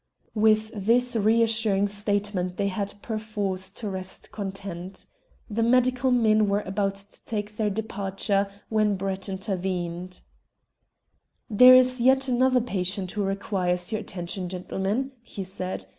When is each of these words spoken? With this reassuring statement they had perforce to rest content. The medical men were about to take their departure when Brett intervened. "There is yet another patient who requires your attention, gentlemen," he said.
With 0.33 0.71
this 0.73 1.15
reassuring 1.15 1.87
statement 1.87 2.57
they 2.57 2.69
had 2.69 2.95
perforce 3.03 3.69
to 3.73 3.87
rest 3.87 4.31
content. 4.31 5.05
The 5.47 5.61
medical 5.61 6.09
men 6.09 6.49
were 6.49 6.61
about 6.61 6.95
to 6.95 7.23
take 7.23 7.55
their 7.55 7.69
departure 7.69 8.47
when 8.69 8.95
Brett 8.95 9.29
intervened. 9.29 10.21
"There 11.51 11.75
is 11.75 12.01
yet 12.01 12.27
another 12.27 12.61
patient 12.61 13.11
who 13.11 13.23
requires 13.23 13.91
your 13.91 14.01
attention, 14.01 14.49
gentlemen," 14.49 15.11
he 15.21 15.43
said. 15.43 15.85